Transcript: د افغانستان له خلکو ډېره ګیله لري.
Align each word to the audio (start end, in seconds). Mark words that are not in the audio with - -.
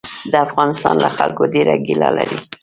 د 0.31 0.33
افغانستان 0.45 0.95
له 1.03 1.09
خلکو 1.17 1.43
ډېره 1.53 1.73
ګیله 1.85 2.09
لري. 2.17 2.37